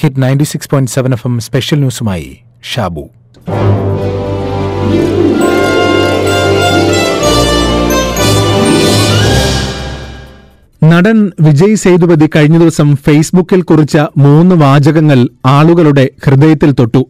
[0.00, 2.38] Hit ninety six point seven FM M special ന്യൂസുമായി
[2.74, 3.08] ഷാബു.
[10.84, 17.06] നടൻ വിജയ് സേതുപതി കഴിഞ്ഞ ദിവസം ഫേസ്ബുക്കിൽ കുറിച്ച മൂന്ന് വാചകങ്ങൾ ആളുകളുടെ ഹൃദയത്തിൽ തൊട്ടു.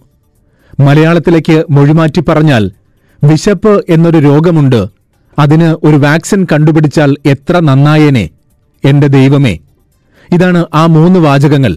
[0.80, 2.70] മലയാളത്തിലേക്ക് മൊഴിമാറ്റി പറഞ്ഞാൽ
[3.25, 4.86] വിശപ്പ് എന്നൊരു രോഗമുണ്ട്.
[5.38, 8.30] അതിന് ഒരു വാക്സിൻ കണ്ടുപിടിച്ചാൽ എത്ര നന്നായേനെ.
[8.84, 9.59] എന്റെ ദൈവമേ.
[10.32, 11.77] ഇതാണ് ആ മൂന്ന് വാചകങ്ങൾ.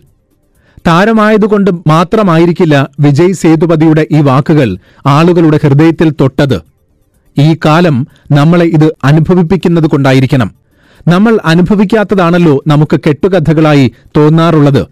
[0.87, 6.61] താരമായതുകൊണ്ട് മാത്രമായിരിക്കില്ല വിജയ് സേതുപതിയുടെ ഈ വാക്കുകൾ ആളുകളുടെ ഹൃദയത്തിൽ തൊട്ടത്.
[7.37, 10.51] ഈ കാലം നമ്മളെ ഇത് അനുഭവിപ്പിക്കുന്നത് കൊണ്ടായിരിക്കണം.
[11.07, 14.87] നമ്മൾ അനുഭവിക്കാത്തതാണല്ലോ നമുക്ക് കെട്ടുകഥകളായി തോന്നാറുള്ളത്.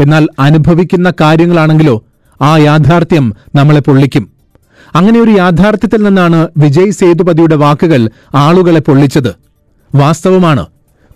[0.00, 2.04] എന്നാൽ അനുഭവിക്കുന്ന കാര്യങ്ങളാണെങ്കിലോ
[2.42, 4.28] ആ യാഥാർത്ഥ്യം നമ്മളെ പൊള്ളിക്കും.
[4.94, 9.34] അങ്ങനെ ഒരു യാഥാർത്ഥ്യത്തിൽ നിന്നാണ് വിജയ് സേതുപതിയുടെ വാക്കുകൾ ആളുകളെ പൊള്ളിച്ചത്.
[9.94, 10.66] വാസ്തവമാണ്.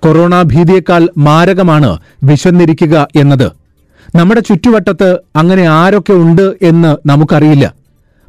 [0.02, 3.65] കൊറോണ ഭീതിയേക്കാൾ മാരകമാണ് വിശന്നിരിക്കുക എന്നത്.
[4.14, 7.74] നമ്മുടെ ചുറ്റുവട്ടത്ത് അങ്ങനെ ആരൊക്കെ ഉണ്ട് എന്ന് നമുക്കറിയില്ല.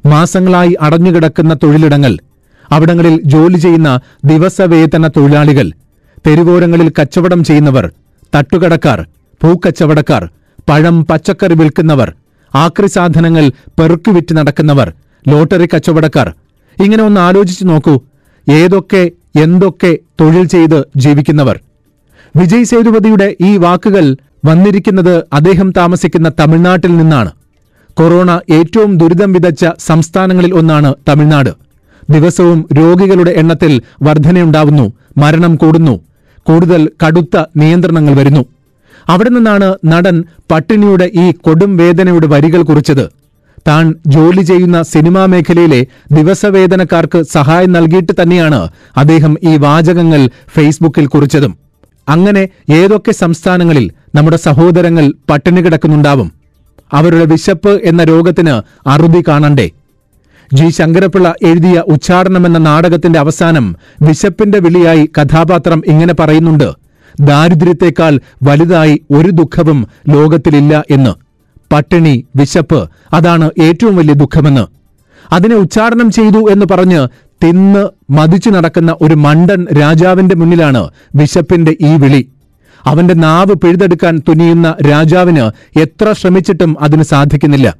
[0.05, 2.17] മാസങ്ങളായി അടഞ്ഞുകിടക്കുന്ന തൊഴിലിടങ്ങൾ
[2.71, 5.71] അവിടങ്ങളിൽ ജോലി ചെയ്യുന്ന ദിവസവേതന തൊഴിലാളികൾ
[6.27, 7.91] തെരുവോരങ്ങളിൽ കച്ചവടം ചെയ്യുന്നവർ
[8.35, 9.05] തട്ടുകടക്കാർ
[9.43, 10.29] പൂക്കച്ചവടക്കാർ
[10.69, 12.13] പഴം പച്ചക്കറി വിൽക്കുന്നവർ
[12.55, 14.93] ആക്രി സാധനങ്ങൾ പെറുക്കി വിറ്റ് നടക്കുന്നവർ
[15.27, 16.33] ലോട്ടറി കച്ചവടക്കാർ.
[16.83, 17.99] ഇങ്ങനെ ഒന്ന് ആലോചിച്ചു നോക്കൂ
[18.49, 21.59] ഏതൊക്കെ എന്തൊക്കെ തൊഴിൽ ചെയ്ത് ജീവിക്കുന്നവർ.
[22.35, 27.31] വിജയ് സേതുപതിയുടെ ഈ വാക്കുകൾ വന്നിരിക്കുന്നത് അദ്ദേഹം താമസിക്കുന്ന തമിഴ്നാട്ടിൽ നിന്നാണ്.
[27.97, 31.55] കൊറോണ ഏറ്റവും ദുരിതം വിതച്ച സംസ്ഥാനങ്ങളിൽ ഒന്നാണ് തമിഴ്നാട്.
[32.09, 36.01] ദിവസവും രോഗികളുടെ എണ്ണത്തിൽ വർധനയുണ്ടാവുന്നു മരണം കൂടുന്നു
[36.47, 38.45] കൂടുതൽ കടുത്ത നിയന്ത്രണങ്ങൾ വരുന്നു.
[39.09, 43.09] അവിടെ നിന്നാണ് നടൻ പട്ടിണിയുടെ ഈ കൊടും വേദനയുടെ വരികൾ കുറിച്ചത്.
[43.67, 51.57] താൻ ജോലി ചെയ്യുന്ന സിനിമാ മേഖലയിലെ ദിവസവേതനക്കാർക്ക് സഹായം നൽകിയിട്ട് തന്നെയാണ് അദ്ദേഹം ഈ വാചകങ്ങൾ ഫേസ്ബുക്കിൽ കുറിച്ചതും.
[52.09, 56.31] അങ്ങനെ ഏതൊക്കെ സംസ്ഥാനങ്ങളിൽ നമ്മുടെ സഹോദരങ്ങൾ പട്ടിണി കിടക്കുന്നുണ്ടാവും.
[56.93, 59.71] അവരുടെ വിശപ്പ് എന്ന രോഗത്തിന് അറുതി കാണണ്ടേ?
[60.53, 60.69] ജി.
[60.69, 66.71] ശങ്കരപിള്ള എഴുതിയ ഉച്ചാടനം എന്ന നാടകത്തിന്റെ അവസാനം വിശപ്പിന്റെ വിളിയായി കഥാപാത്രം ഇങ്ങനെ പറയുന്നുണ്ട്
[67.19, 71.09] ദാരിദ്ര്യത്തെക്കാൾ വലുതായി ഒരു ദുഃഖവും ലോകത്തിലില്ല എന്ന്.
[71.73, 74.67] പട്ടിണി വിശപ്പ് അതാണ് ഏറ്റവും വലിയ ദുഃഖമെന്ന്.
[75.33, 77.07] അതിനെ ഉച്ചാടനം ചെയ്തു എന്ന് പറഞ്ഞ്
[77.43, 82.29] തിന്ന് മതിച്ചു നടക്കുന്ന ഒരു മണ്ടൻ രാജാവിന്റെ മുന്നിലാണ് വിശപ്പിന്റെ ഈ വിളി.
[82.87, 85.45] അവന്റെ നാവ് പിഴുതെടുക്കാൻ തുനിയുന്ന രാജാവിന്
[85.79, 87.75] എത്ര ശ്രമിച്ചിട്ടും അതിന് സാധിക്കുന്നില്ല.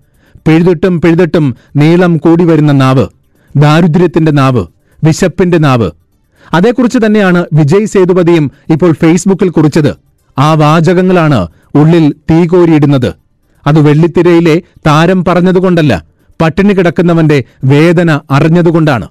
[0.48, 3.08] പിഴുതിട്ടും പിഴുതിട്ടും നീളം കൂടി വരുന്ന നാവ്
[3.58, 4.66] ദാരിദ്ര്യത്തിന്റെ നാവ്
[5.04, 5.92] വിശപ്പിന്റെ നാവ്.
[6.54, 9.96] അതേക്കുറിച്ച് തന്നെയാണ് വിജയ് സേതുപതിയും ഇപ്പോൾ ഫേസ്ബുക്കിൽ കുറിച്ചത്.
[10.40, 13.14] ആ വാചകങ്ങളാണ് ഉള്ളിൽ തീ കോരിയിടുന്നത്.
[13.68, 15.94] അത് വെള്ളിത്തിരയിലെ താരം പറഞ്ഞതുകൊണ്ടല്ല
[16.42, 19.08] പട്ടിണി കിടക്കുന്നവന്റെ വേദന അറിഞ്ഞതുകൊണ്ടാണ്.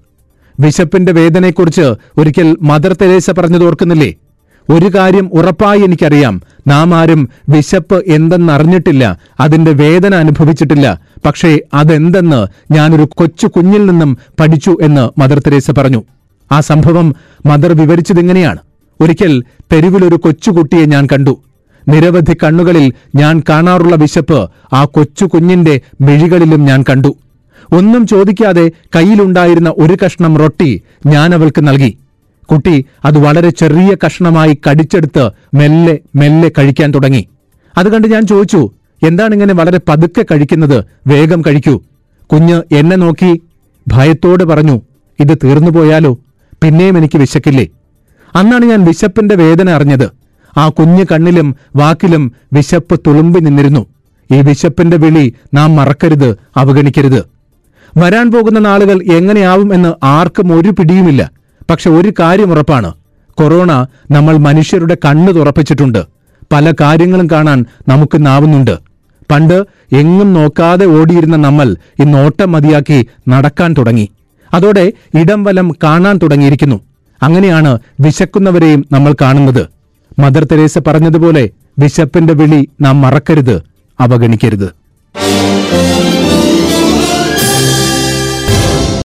[0.60, 1.86] വിശപ്പിന്റെ വേദനയെക്കുറിച്ച്
[2.20, 4.14] ഒരിക്കൽ മദർ തെരേസ പറഞ്ഞത് ഓർക്കുന്നില്ലേ?
[4.71, 6.43] ഒരു കാര്യം ഉറപ്പായി എനിക്കറിയാം.
[6.66, 9.19] നാം ആരും വിശപ്പ് എന്തെന്നറിഞ്ഞിട്ടില്ല.
[9.41, 11.00] അതിന്റെ വേദന അനുഭവിച്ചിട്ടില്ല.
[11.27, 16.04] പക്ഷേ അതെന്തെന്ന് ഞാനൊരു കൊച്ചു കുഞ്ഞിൽ നിന്നും പഠിച്ചു എന്ന് മദർ തെരേസ പറഞ്ഞു.
[16.53, 17.15] ആ സംഭവം
[17.47, 18.59] മദർ വിവരിച്ചതിങ്ങനെയാണ്?
[19.00, 21.41] ഒരിക്കൽ തെരുവിലൊരു കൊച്ചുകുട്ടിയെ ഞാൻ കണ്ടു.
[21.88, 27.16] നിരവധി കണ്ണുകളിൽ ഞാൻ കാണാറുള്ള വിശപ്പ് ആ കൊച്ചു കുഞ്ഞിന്റെ മിഴികളിലും ഞാൻ കണ്ടു.
[27.72, 31.98] ഒന്നും ചോദിക്കാതെ കയ്യിലുണ്ടായിരുന്ന ഒരു കഷ്ണം റൊട്ടി ഞാൻ അവൾക്ക് നൽകി.
[32.50, 37.28] കുട്ടി അത് വളരെ ചെറിയ കഷ്ണമായി കടിച്ചെടുത്ത് മെല്ലെ മെല്ലെ കഴിക്കാൻ തുടങ്ങി.
[37.78, 38.70] അത് കണ്ട് ഞാൻ ചോദിച്ചു
[39.02, 40.84] എന്താണ് ഇങ്ങനെ വളരെ പതുക്കെ കഴിക്കുന്നത്?
[41.06, 41.80] വേഗം കഴിക്കൂ.
[42.32, 43.42] കുഞ്ഞ് എന്നെ നോക്കി
[43.88, 44.82] ഭയത്തോട് പറഞ്ഞു
[45.20, 46.18] ഇത് തീർന്നു പോയാലോ?
[46.62, 47.66] പിന്നെയും എനിക്ക് വിശക്കില്ലേ?
[48.34, 50.10] അന്നാണ് ഞാൻ വിശപ്പിന്റെ വേദന അറിഞ്ഞത്.
[50.58, 53.86] ആ കുഞ്ഞു കണ്ണിലും വാക്കിലും വിശപ്പ് തുളുമ്പി നിന്നിരുന്നു.
[54.30, 57.24] ഈ വിശപ്പിന്റെ വിളി നാം മറക്കരുത് അവഗണിക്കരുത്.
[57.96, 61.35] വരാൻ പോകുന്ന നാളുകൾ എങ്ങനെയാവും എന്ന് ആർക്കും ഒരു പിടിയുമില്ല.
[61.71, 62.93] പക്ഷെ ഒരു കാര്യം ഉറപ്പാണ്.
[63.34, 66.04] കൊറോണ നമ്മൾ മനുഷ്യരുടെ കണ്ണു തുറപ്പിച്ചിട്ടുണ്ട്.
[66.53, 68.78] പല കാര്യങ്ങളും കാണാൻ നമുക്ക് നാവുന്നുണ്ട്.
[69.31, 74.10] പണ്ട് എങ്ങും നോക്കാതെ ഓടിയിരുന്ന നമ്മൾ ഇന്ന് ഓട്ടം മതിയാക്കി നടക്കാൻ തുടങ്ങി.
[74.54, 76.81] അതോടെ ഇടം വലം കാണാൻ തുടങ്ങിയിരിക്കുന്നു.
[77.22, 79.66] അങ്ങനെയാണ് വിശക്കുന്നവരെയും നമ്മൾ കാണുന്നത്.
[80.19, 83.62] മദർ തെരേസ പറഞ്ഞതുപോലെ വിശപ്പിന്റെ വിളി നാം മറക്കരുത്
[84.00, 84.85] അവഗണിക്കരുത്.